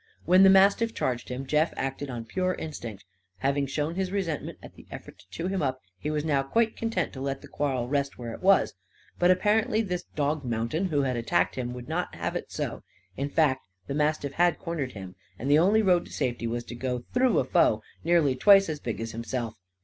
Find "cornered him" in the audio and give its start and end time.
14.57-15.13